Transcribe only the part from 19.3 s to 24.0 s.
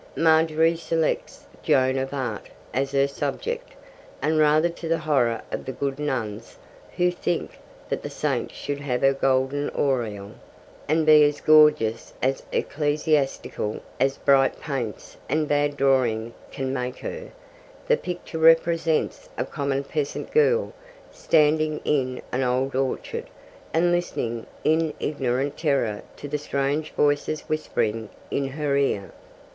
a common peasant girl, standing in an old orchard, and